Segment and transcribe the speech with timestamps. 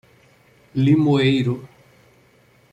[0.83, 1.55] Limoeiro